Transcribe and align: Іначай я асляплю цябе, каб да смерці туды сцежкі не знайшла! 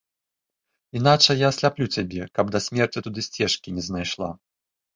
Іначай 0.99 1.35
я 1.45 1.51
асляплю 1.53 1.87
цябе, 1.97 2.23
каб 2.39 2.45
да 2.57 2.63
смерці 2.71 2.99
туды 3.09 3.21
сцежкі 3.29 3.69
не 3.79 3.83
знайшла! 3.93 4.35